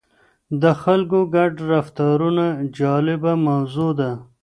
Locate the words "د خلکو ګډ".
0.61-1.53